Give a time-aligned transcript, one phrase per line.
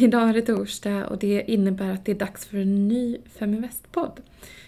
[0.00, 4.20] Idag är det torsdag och det innebär att det är dags för en ny Feminvest-podd.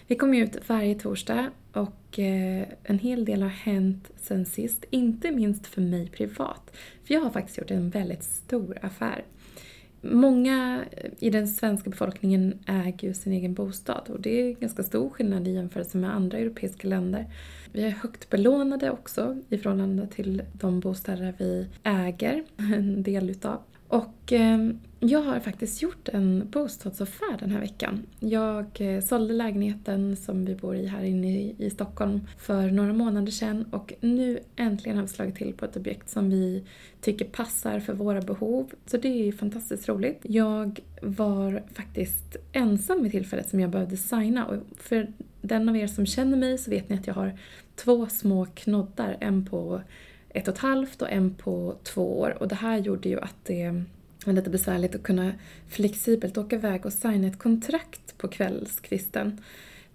[0.07, 5.31] Vi kommer ut varje torsdag och eh, en hel del har hänt sen sist, inte
[5.31, 6.77] minst för mig privat.
[7.03, 9.23] För jag har faktiskt gjort en väldigt stor affär.
[10.01, 10.85] Många
[11.19, 15.47] i den svenska befolkningen äger ju sin egen bostad och det är ganska stor skillnad
[15.47, 17.25] i jämförelse med andra europeiska länder.
[17.71, 23.59] Vi är högt belånade också i förhållande till de bostäder vi äger en del utav.
[23.87, 28.05] Och ehm, jag har faktiskt gjort en bostadsaffär den här veckan.
[28.19, 33.31] Jag eh, sålde lägenheten som vi bor i här inne i, Stockholm för några månader
[33.31, 36.63] sedan och nu äntligen har vi slagit till på ett objekt som vi
[37.01, 38.71] tycker passar för våra behov.
[38.85, 40.19] Så det är fantastiskt roligt.
[40.21, 45.07] Jag var faktiskt ensam vid tillfället som jag behövde signa och för
[45.41, 47.39] den av er som känner mig så vet ni att jag har
[47.75, 49.81] två små knoddar, en på
[50.29, 52.37] ett och ett halvt och en på två år.
[52.39, 53.83] Och det här gjorde ju att det
[54.25, 55.31] lite besvärligt att kunna
[55.69, 59.41] flexibelt åka iväg och signa ett kontrakt på kvällskvisten.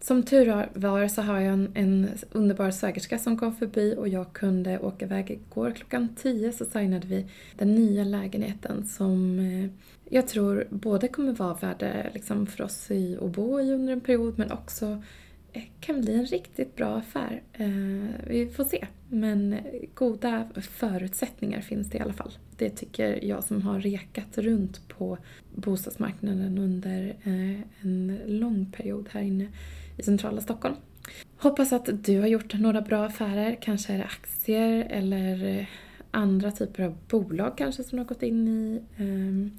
[0.01, 4.33] Som tur var så har jag en, en underbar svägerska som kom förbi och jag
[4.33, 7.27] kunde åka iväg igår klockan 10 så signade vi
[7.59, 9.71] den nya lägenheten som eh,
[10.13, 14.01] jag tror både kommer vara värde liksom för oss i, att bo i under en
[14.01, 15.03] period men också
[15.53, 17.43] Eh, kan bli en riktigt bra affär.
[17.53, 17.69] Eh,
[18.27, 18.87] vi får se.
[19.09, 19.57] Men
[19.95, 22.33] goda förutsättningar finns det i alla fall.
[22.57, 25.19] Det tycker jag som har rekat runt på
[25.55, 29.49] bostadsmarknaden under eh, en lång period här inne
[29.97, 30.75] i centrala Stockholm.
[31.37, 33.59] Hoppas att du har gjort några bra affärer.
[33.61, 35.69] Kanske är det aktier eller
[36.11, 38.83] andra typer av bolag kanske som du har gått in i.
[38.97, 39.59] Ehm,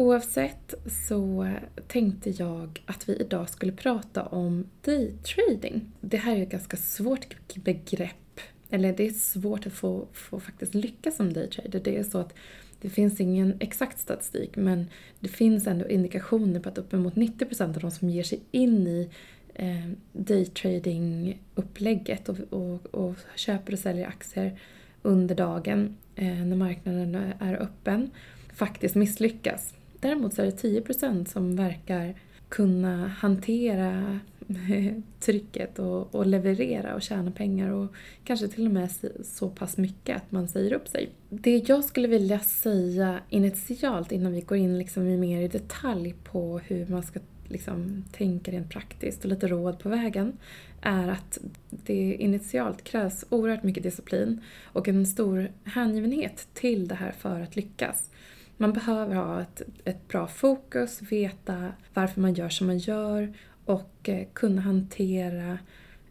[0.00, 0.74] Oavsett
[1.06, 1.48] så
[1.88, 5.90] tänkte jag att vi idag skulle prata om daytrading.
[6.00, 8.40] Det här är ett ganska svårt begrepp.
[8.70, 11.80] Eller det är svårt att få, få faktiskt lyckas som daytrader.
[11.84, 12.34] Det är så att
[12.80, 14.86] det finns ingen exakt statistik men
[15.20, 19.10] det finns ändå indikationer på att uppemot 90% av de som ger sig in i
[19.54, 24.60] eh, daytrading-upplägget och, och, och, köper och säljer aktier
[25.02, 28.10] under dagen eh, när marknaden är öppen
[28.54, 29.74] faktiskt misslyckas.
[30.00, 32.14] Däremot så är det 10% som verkar
[32.48, 34.20] kunna hantera
[35.20, 37.94] trycket och, och, leverera och tjäna pengar och
[38.24, 38.90] kanske till och med
[39.24, 41.10] så pass mycket att man säger upp sig.
[41.28, 46.58] Det jag skulle vilja säga initialt innan vi går in liksom mer i detalj på
[46.58, 50.32] hur man ska liksom tänka rent praktiskt och lite råd på vägen
[50.80, 51.38] är att
[51.70, 57.56] det initialt krävs oerhört mycket disciplin och en stor hängivenhet till det här för att
[57.56, 58.10] lyckas.
[58.60, 63.32] Man behöver ha ett, ett bra fokus, veta varför man gör som man gör
[63.64, 65.58] och eh, kunna hantera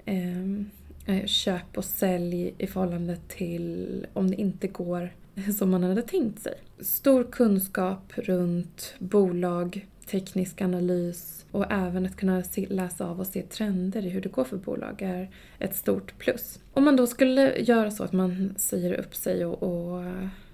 [0.06, 0.70] ehm,
[1.06, 5.14] eh, köp och sälj i förhållande till om det inte går
[5.58, 6.54] som man hade tänkt sig.
[6.80, 13.42] Stor kunskap runt bolag, teknisk analys och även att kunna se, läsa av och se
[13.42, 16.60] trender i hur det går för bolag är ett stort plus.
[16.74, 20.04] Om man då skulle göra så att man säger upp sig och, och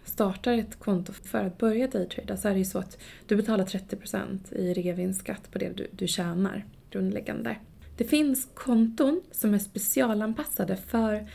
[0.05, 3.35] startar ett konto för att börja daytrada så alltså är det ju så att du
[3.35, 7.55] betalar 30% i reavinstskatt på det du, du tjänar grundläggande.
[7.97, 11.27] Det finns konton som är specialanpassade för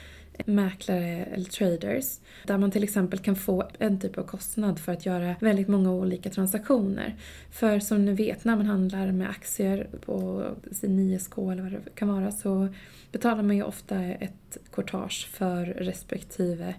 [0.46, 2.20] mäklare eller traders.
[2.46, 5.92] Där man till exempel kan få en typ av kostnad för att göra väldigt många
[5.92, 7.16] olika transaktioner.
[7.50, 11.94] För som ni vet, när man handlar med aktier på sin ISK eller vad det
[11.94, 12.68] kan vara så
[13.12, 16.74] betalar man ju ofta ett courtage för respektive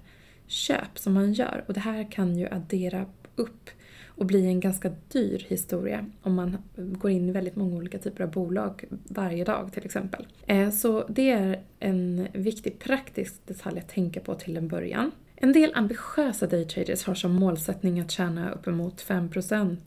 [0.51, 1.63] köp som man gör.
[1.67, 3.69] Och det här kan ju addera upp
[4.07, 8.23] och bli en ganska dyr historia om man går in i väldigt många olika typer
[8.23, 10.27] av bolag varje dag till exempel.
[10.47, 15.11] Eh, så det är en viktig praktisk detalj att tänka på till en början.
[15.35, 19.77] En del ambitiösa daytraders har som målsättning att tjäna uppemot 5%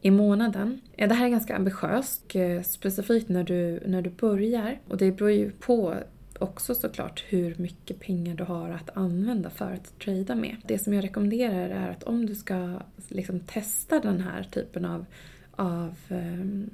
[0.00, 0.80] i månaden.
[0.96, 4.80] Eh, det här är ganska ambitiöst, eh, specifikt när du, när du börjar.
[4.88, 5.94] Och det beror ju på
[6.42, 10.56] också såklart hur mycket pengar du har att använda för att trada med.
[10.64, 15.04] Det som jag rekommenderar är att om du ska liksom testa den här typen av,
[15.52, 16.70] av um,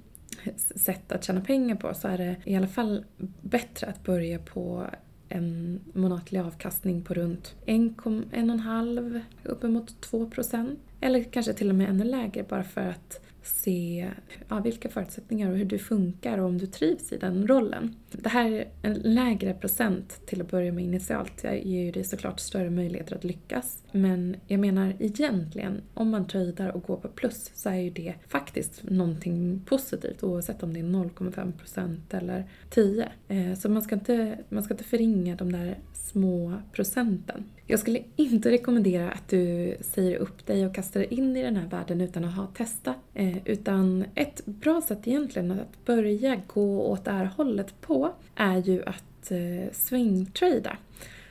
[0.56, 3.05] sätt att tjäna pengar på så är det i alla fall
[3.43, 4.87] bättre att börja på
[5.29, 10.79] en månatlig avkastning på runt 1,5 uppemot 2 procent.
[11.00, 14.11] Eller kanske till och med ännu lägre bara för att se
[14.49, 17.97] ja, vilka förutsättningar och hur du funkar och om du trivs i den rollen.
[18.10, 22.70] Det här, en lägre procent till att börja med initialt ger ju dig såklart större
[22.70, 23.82] möjligheter att lyckas.
[23.93, 28.14] Men jag menar egentligen, om man tradar och går på plus så är ju det
[28.28, 33.08] faktiskt någonting positivt oavsett om det är 0,5% eller 10%.
[33.28, 37.44] Eh, så man ska, inte, man ska inte förringa de där små procenten.
[37.66, 41.56] Jag skulle inte rekommendera att du säger upp dig och kastar dig in i den
[41.56, 42.96] här världen utan att ha testat.
[43.14, 47.98] Eh, utan ett bra sätt egentligen att börja gå åt det här hållet på
[48.35, 50.77] är ju att eh, swingtrada.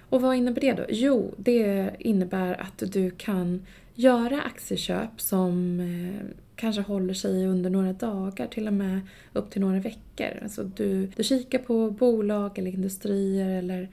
[0.10, 0.86] Och vad innebär det då?
[0.90, 3.66] Jo, det innebär att du kan
[3.96, 9.02] göra aktieköp som eh, kanske håller sig under några dagar, till och med
[9.34, 10.40] upp till några veckor.
[10.44, 13.90] Alltså du, du kikar på bolag eller industrier eller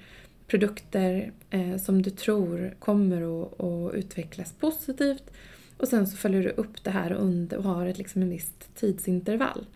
[0.47, 5.31] produkter eh, som du tror kommer att, att, utvecklas positivt
[5.77, 8.75] och sen så följer du upp det här under, och har ett, liksom ett visst
[8.75, 9.67] tidsintervall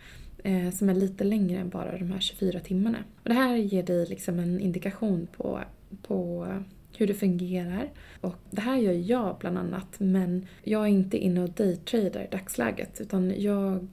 [0.45, 2.99] eh, som är lite längre än bara de här 24 timmarna.
[3.23, 5.61] Och det här ger dig liksom en indikation på,
[6.03, 6.47] på
[6.97, 7.91] hur det fungerar.
[8.21, 12.29] Och det här gör jag bland annat men jag är inte inne och daytradar i
[12.31, 13.89] dagsläget utan jag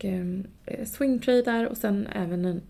[0.66, 2.62] eh, swingtradar och sen även en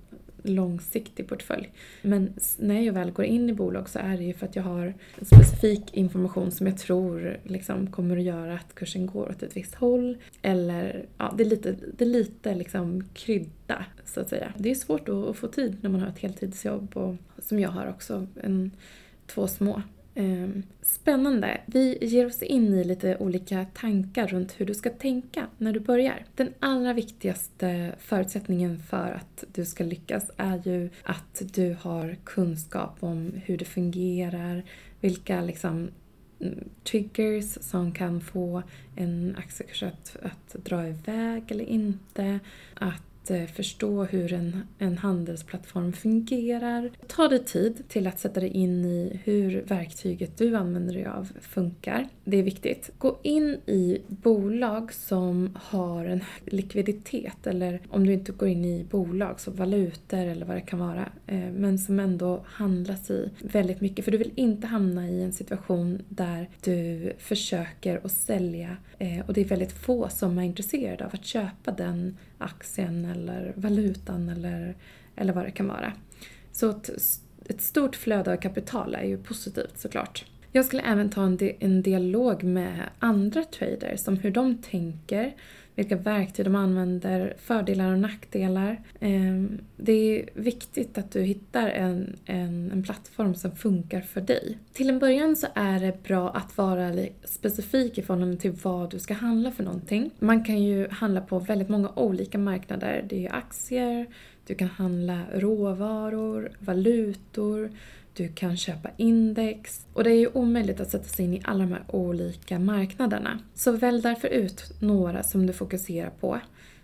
[0.45, 1.71] långsiktig portfölj.
[2.01, 4.63] Men när jag väl går in i bolag så är det ju för att jag
[4.63, 9.57] har specifik information som jag tror liksom kommer att göra att kursen går åt ett
[9.57, 10.18] visst håll.
[10.42, 14.53] Eller ja, det är lite, det är lite liksom krydda så att säga.
[14.57, 17.89] Det är svårt att få tid när man har ett heltidsjobb och som jag har
[17.89, 18.71] också, en,
[19.27, 19.81] två små.
[20.18, 21.62] Ehm, spännande.
[21.66, 25.80] Vi ger oss in i lite olika tankar runt hur du ska tänka när du
[25.80, 26.26] börjar.
[26.36, 32.98] Den allra viktigaste förutsättningen för att du ska lyckas är ju att du har kunskap
[33.00, 34.64] om hur det fungerar,
[35.02, 35.90] vilka liksom
[36.40, 38.64] mm, triggers som kan få
[38.96, 42.40] en aktiekurs att, att dra iväg eller inte.
[42.74, 46.92] Att Eh, förstå hur en, en handelsplattform fungerar.
[47.07, 51.31] Ta dig tid till att sätta dig in i hur verktyget du använder dig av
[51.42, 52.07] funkar.
[52.24, 52.92] Det är viktigt.
[52.98, 58.83] Gå in i bolag som har en likviditet eller om du inte går in i
[58.83, 63.81] bolag, så valutor eller vad det kan vara, eh, men som ändå handlas i väldigt
[63.81, 64.06] mycket.
[64.06, 69.33] För du vill inte hamna i en situation där du försöker att sälja eh, och
[69.33, 74.75] det är väldigt få som är intresserade av att köpa den aktien eller valutan eller,
[75.15, 75.94] eller vad det kan vara.
[76.51, 76.89] Så ett,
[77.45, 80.25] ett stort flöde av kapital är ju positivt såklart.
[80.51, 85.36] Jag skulle även ta en, di en dialog med andra traders om hur de tänker
[85.75, 88.81] vilka verktyg de använder, fördelar och nackdelar.
[89.00, 94.57] Ehm, det är viktigt att du hittar en, en, en, plattform som funkar för dig.
[94.74, 96.94] Till en början så är det bra att vara
[97.24, 100.12] specifik i förhållande till vad du ska handla för någonting.
[100.19, 103.06] Man kan ju handla på väldigt många olika marknader.
[103.10, 104.06] Det är aktier,
[104.48, 107.71] du kan handla råvaror, valutor,
[108.16, 111.64] du kan köpa index och det är ju omöjligt att sätta sig in i alla
[111.64, 113.40] de här olika marknaderna.
[113.54, 116.40] Så välj därför ut några som du fokuserar på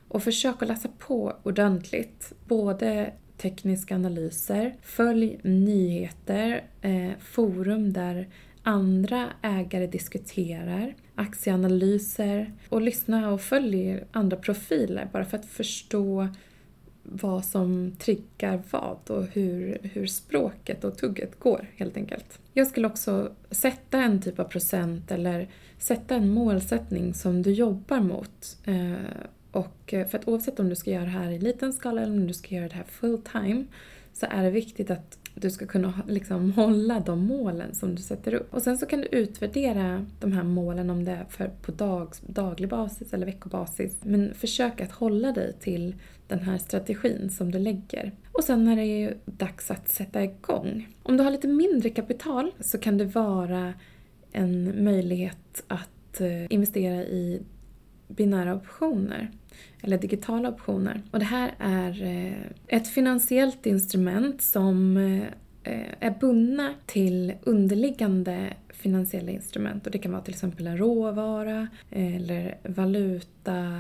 [0.08, 2.34] och försök att läsa på ordentligt.
[2.48, 8.30] Både tekniska analyser, följ nyheter, eh, forum där
[8.64, 16.28] andra ägare diskuterar, aktieanalyser och lyssna och följ andra profiler bara för att förstå
[17.04, 22.40] vad som triggar vad och hur, hur språket och tugget går helt enkelt.
[22.54, 28.00] Jag skulle också sätta en typ av procent eller sätta en målsättning som du jobbar
[28.00, 28.58] mot.
[28.66, 28.94] Eh,
[29.52, 32.14] och eh, för att oavsett om du ska göra det här i liten skala eller
[32.14, 33.66] om du ska göra det här full time
[34.14, 38.34] så är det viktigt att du ska kunna liksom hålla de målen som du sätter
[38.34, 38.54] upp.
[38.54, 42.10] Och sen så kan du utvärdera de här målen om det är för, på dag,
[42.28, 43.98] daglig basis eller veckobasis.
[44.04, 45.96] Men försök att hålla dig till
[46.28, 48.12] den här strategin som du lägger.
[48.32, 50.88] Och sen är det ju dags att sätta igång.
[51.04, 53.74] Om du har lite mindre kapital så kan det vara
[54.32, 57.42] en möjlighet att eh, investera i
[58.08, 59.32] binära optioner
[59.82, 61.02] eller digitala optioner.
[61.12, 64.98] Och det här är eh, ett finansiellt instrument som
[65.64, 69.86] eh, är bundna till underliggande finansiella instrument.
[69.86, 73.74] Och det kan vara till exempel en råvara, eh, eller valuta,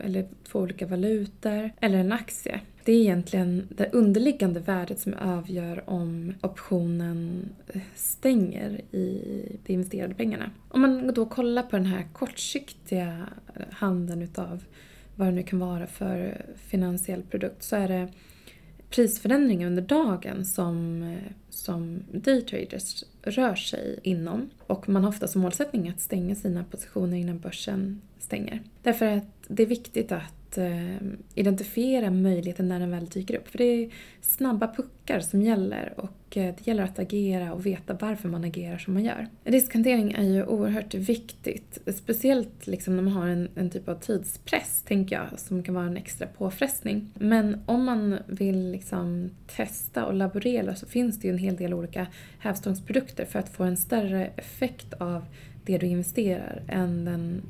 [0.00, 2.60] eller två olika valutor, eller en aktie.
[2.84, 7.48] Det är egentligen det underliggande värdet som avgör om optionen
[7.94, 9.22] stänger i
[9.66, 10.50] de investerade pengarna.
[10.68, 13.26] Om man då kollar på den här kortsiktiga
[13.70, 14.64] handeln utav
[15.16, 18.08] vad det nu kan vara för finansiell produkt så är det
[18.90, 21.02] prisförändringar under dagen som,
[21.48, 24.50] som daytraders rör sig inom.
[24.66, 28.62] Och man har ofta som målsättning att stänga sina positioner innan börsen stänger.
[28.82, 30.96] Därför att det är viktigt att eh,
[31.34, 33.48] identifiera möjligheten när den väl dyker upp.
[33.48, 37.96] För det är snabba puckar som gäller och eh, det gäller att agera och veta
[38.00, 39.28] varför man agerar som man gör.
[39.44, 41.78] Riskhantering är ju oerhört viktigt.
[41.94, 45.86] Speciellt liksom när man har en, en typ av tidspress, tänker jag, som kan vara
[45.86, 47.10] en extra påfrestning.
[47.14, 51.74] Men om man vill liksom testa och laborera så finns det ju en hel del
[51.74, 52.06] olika
[52.38, 55.24] hävstångsprodukter för att få en större effekt av
[55.64, 57.42] det du investerar än den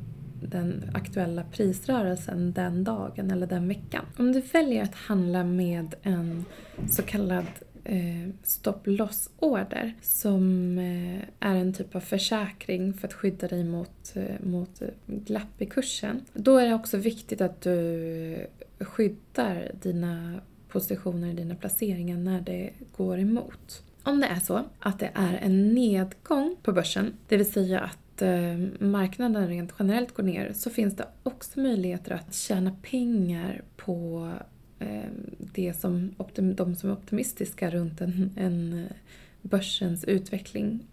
[0.51, 4.05] den aktuella prisrörelsen den dagen eller den veckan.
[4.19, 6.45] Om du väljer att handla med en
[6.91, 7.47] så kallad
[7.85, 13.65] eh, stop loss order som eh, är en typ av försäkring för att skydda dig
[13.65, 16.21] mot, eh, mot eh, glapp i kursen.
[16.33, 18.47] Då är det också viktigt att du
[18.81, 23.83] skyddar dina positioner, dina placeringar när det går emot.
[24.03, 27.99] Om det är så att det är en nedgång på börsen, det vill säga att
[28.23, 34.31] Eh, marknaden rent generellt går ner så finns det också möjligheter att tjäna pengar på
[34.79, 36.15] eh, det som
[36.57, 38.97] de som är optimistiska runt en, en eh,
[39.43, 40.87] börsens utveckling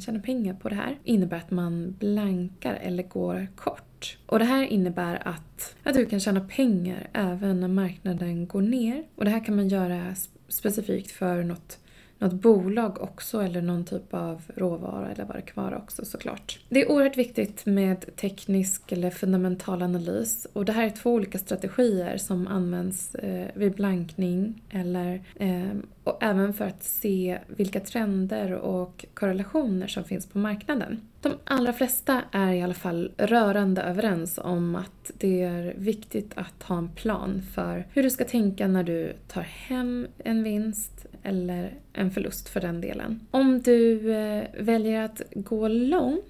[0.00, 4.18] tjäna pengar på det här innebär att man blankar eller går kort.
[4.26, 9.04] Och det här innebär att, att du kan tjäna pengar även när marknaden går ner.
[9.14, 10.14] Och det här kan man göra
[10.48, 11.78] specifikt för något
[12.18, 16.58] något bolag också eller någon typ av råvara eller vad det kan vara också såklart.
[16.68, 21.38] Det är oerhört viktigt med teknisk eller fundamental analys och det här är två olika
[21.38, 28.52] strategier som används eh, vid blankning eller eh, och även för att se vilka trender
[28.52, 31.00] och korrelationer som finns på marknaden.
[31.20, 36.62] De allra flesta är i alla fall rörande överens om att det är viktigt att
[36.62, 41.74] ha en plan för hur du ska tänka när du tar hem en vinst eller
[41.92, 43.26] en förlust för den delen.
[43.30, 46.20] Om du eh, väljer att gå lång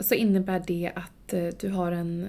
[0.00, 2.28] så innebär det att eh, du har en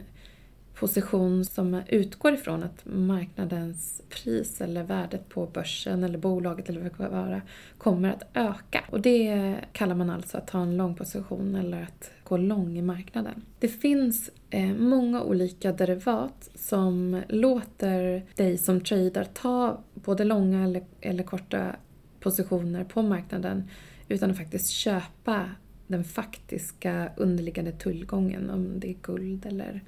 [0.81, 6.91] position som utgår ifrån att marknadens pris eller värdet på börsen eller bolaget eller vad
[6.91, 7.41] det kan vara
[7.77, 8.83] kommer att öka.
[8.89, 12.81] Och det kallar man alltså att ha en lång position eller att gå lång i
[12.81, 13.45] marknaden.
[13.59, 20.83] Det finns eh, många olika derivat som låter dig som trader ta både långa eller,
[21.01, 21.75] eller korta
[22.19, 23.69] positioner på marknaden
[24.07, 25.49] utan att faktiskt köpa
[25.87, 29.81] den faktiska underliggande tullgången, om det är guld eller,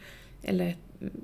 [0.43, 0.75] eller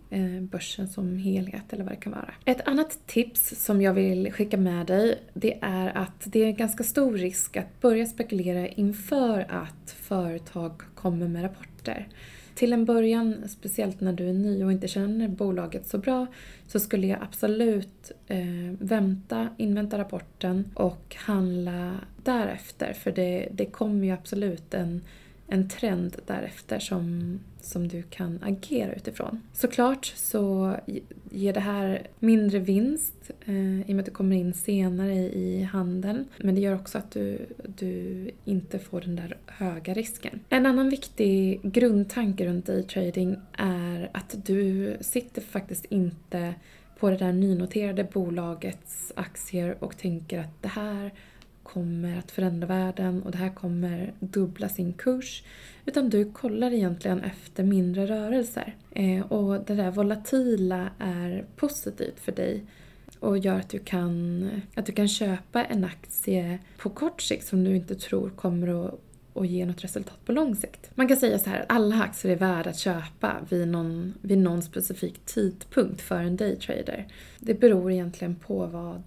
[0.09, 2.33] eh, börsen som helhet eller vad det kan vara.
[2.45, 6.83] Ett annat tips som jag vill skicka med dig det är att det är ganska
[6.83, 12.07] stor risk att börja spekulera inför att företag kommer med rapporter.
[12.55, 16.27] Till en början, speciellt när du är ny och inte känner bolaget så bra,
[16.67, 22.93] så skulle jag absolut eh, vänta, invänta rapporten och handla därefter.
[22.93, 25.01] För det, det kommer ju absolut en
[25.49, 29.41] en trend därefter som, som du kan agera utifrån.
[29.53, 30.75] Såklart så
[31.29, 35.63] ger det här mindre vinst eh, i och med att du kommer in senare i
[35.71, 36.25] handeln.
[36.37, 37.45] Men det gör också att du,
[37.77, 40.39] du inte får den där höga risken.
[40.49, 46.53] En annan viktig grundtanke runt daytrading är att du sitter faktiskt inte
[46.99, 51.11] på det där nynoterade bolagets aktier och tänker att det här
[51.73, 55.43] kommer att förändra världen och det här kommer dubbla sin kurs.
[55.85, 58.75] Utan du kollar egentligen efter mindre rörelser.
[58.91, 62.63] Eh, och det där volatila är positivt för dig
[63.19, 67.63] och gör att du, kan, att du kan köpa en aktie på kort sikt som
[67.63, 68.99] du inte tror kommer att
[69.33, 70.91] och ge något resultat på lång sikt.
[70.95, 74.37] Man kan säga så här att alla aktier är värda att köpa vid någon, vid
[74.37, 77.07] någon specifik tidpunkt för en daytrader.
[77.39, 79.03] Det beror egentligen på vad,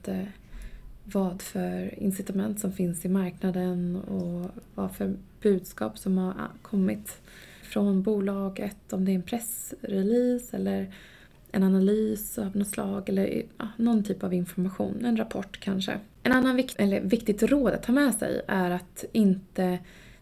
[1.04, 7.21] vad för incitament som finns i marknaden och vad för budskap som har kommit
[7.62, 10.94] från bolaget, om det är en pressrelease eller
[11.52, 15.99] en analys av något slag eller ja, någon typ av information, en rapport kanske.
[16.23, 19.78] En annan vikt, eller viktigt råd att ta med sig är att inte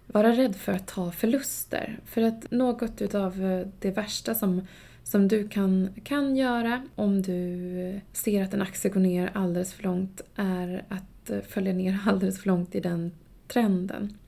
[0.06, 2.00] vara rädd för att ta förluster.
[2.04, 4.66] För att något utav eh, det värsta som
[5.11, 9.83] som du kan, kan göra om du ser att en aktie går ner alldeles för
[9.83, 13.12] långt är att eh, följa ner alldeles för långt i den
[13.49, 14.19] trenden.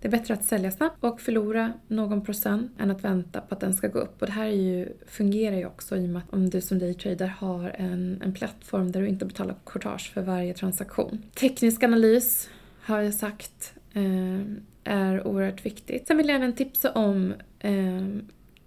[0.00, 3.60] Det är bättre att sälja snabbt och förlora någon procent än att vänta på att
[3.60, 4.20] den ska gå upp.
[4.20, 6.78] Och det här är ju, fungerar ju också i och med att om du som
[6.78, 11.22] daytrader har en, en plattform där du inte betalar courtage för varje transaktion.
[11.34, 12.48] Teknisk analys
[12.80, 14.40] har jag sagt eh,
[14.84, 16.06] är oerhört viktigt.
[16.06, 18.06] Sen vill jag även tipsa om eh,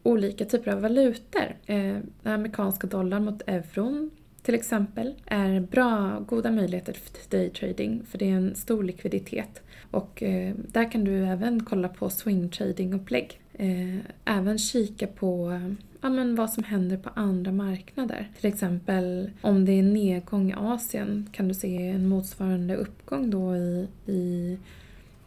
[0.03, 1.55] olika typer av valutor.
[1.65, 4.11] Eh, den amerikanska dollarn mot euron
[4.43, 9.61] till exempel är bra, goda möjligheter för daytrading för det är en stor likviditet.
[9.91, 13.39] Och eh, där kan du även kolla på swingtradingupplägg.
[13.53, 15.59] Eh, även kika på
[16.01, 18.31] ja, men vad som händer på andra marknader.
[18.39, 23.55] Till exempel om det är nedgång i Asien kan du se en motsvarande uppgång då
[23.55, 24.57] i, i,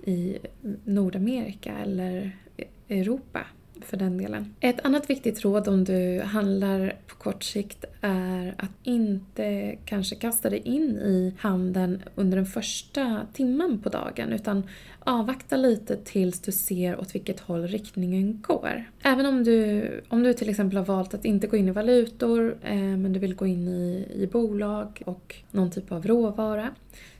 [0.04, 0.38] i
[0.84, 2.36] Nordamerika eller
[2.88, 3.46] Europa
[3.80, 4.54] för den delen.
[4.60, 10.50] Ett annat viktigt råd om du handlar på kort sikt är att inte kanske kasta
[10.50, 14.62] dig in i handeln under den första timmen på dagen utan
[15.00, 18.84] avvakta lite tills du ser åt vilket håll riktningen går.
[19.02, 22.58] Även om du, om du till exempel har valt att inte gå in i valutor
[22.62, 26.70] eh, men du vill gå in i, i bolag och någon typ av råvara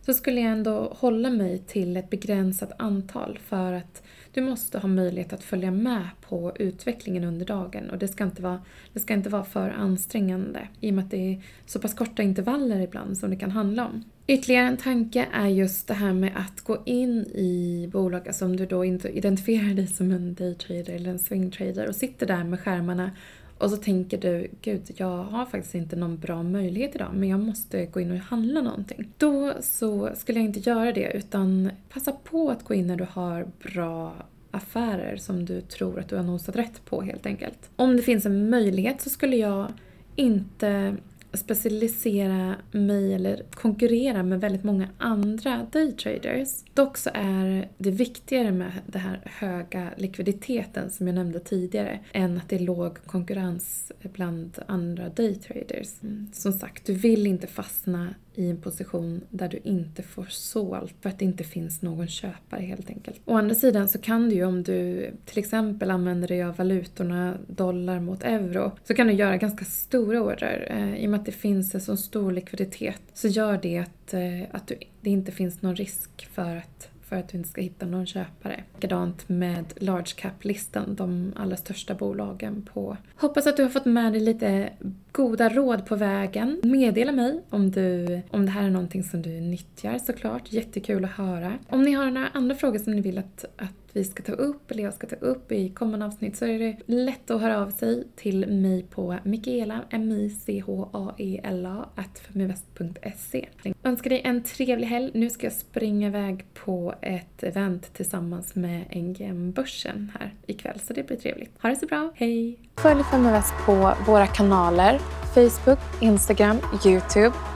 [0.07, 4.89] så skulle jag ändå hålla mig till ett begränsat antal för att du måste ha
[4.89, 8.61] möjlighet att följa med på utvecklingen under dagen och det ska inte vara,
[8.93, 12.23] det ska inte vara för ansträngande i och med att det är så pass korta
[12.23, 14.05] intervaller ibland som det kan handla om.
[14.27, 18.57] Ytterligare en tanke är just det här med att gå in i bolag, alltså om
[18.57, 22.61] du då inte identifierar dig som en daytrader eller en swingtrader och sitter där med
[22.61, 23.11] skärmarna
[23.59, 27.41] och så tänker du, gud jag har faktiskt inte någon bra möjlighet idag men jag
[27.41, 29.13] måste gå in och handla någonting.
[29.17, 33.07] Då så skulle jag inte göra det utan passa på att gå in när du
[33.11, 34.15] har bra
[34.51, 37.71] affärer som du tror att du har nosat rätt på helt enkelt.
[37.77, 39.73] Om det finns en möjlighet så skulle jag
[40.17, 40.97] inte
[41.37, 46.65] specialisera mig eller konkurrera med väldigt många andra daytraders.
[46.75, 52.37] Dock så är det viktigare med den här höga likviditeten som jag nämnde tidigare än
[52.37, 56.03] att det är låg konkurrens bland andra daytraders.
[56.03, 56.31] Mm.
[56.33, 61.09] Som sagt, du vill inte fastna i en position där du inte får sålt för
[61.09, 63.21] att det inte finns någon köpare helt enkelt.
[63.25, 67.35] Å andra sidan så kan du ju om du till exempel använder dig av valutorna
[67.47, 70.67] dollar mot euro så kan du göra ganska stora order.
[70.71, 74.15] Eh, I och med att det finns en så stor likviditet så gör det att,
[74.15, 77.61] eh, att du, det inte finns någon risk för att för att du inte ska
[77.61, 78.65] hitta någon köpare.
[78.75, 82.97] Likadant med large cap-listan, de allra största bolagen på.
[83.17, 84.71] Hoppas att du har fått med dig lite
[85.13, 86.61] goda råd på vägen.
[86.63, 90.53] Meddela mig om, du, om det här är någonting som du nyttjar såklart.
[90.53, 91.53] Jättekul att höra.
[91.69, 94.71] Om ni har några andra frågor som ni vill att, att vi ska ta upp,
[94.71, 97.71] eller jag ska ta upp i kommande avsnitt så är det lätt att höra av
[97.71, 101.85] sig till mig på Mikaela, M-I-C-H-A-E-L-A,
[102.33, 103.49] femivest.se.
[103.85, 105.11] Önskar dig en trevlig helg.
[105.15, 111.07] Nu ska jag springa iväg på ett event tillsammans med NGM-börsen här ikväll, så det
[111.07, 111.63] blir trevligt.
[111.63, 112.59] Ha det så bra, hej!
[112.77, 114.99] Följ Feminvest på våra kanaler
[115.35, 116.57] Facebook, Instagram,
[116.87, 117.56] Youtube.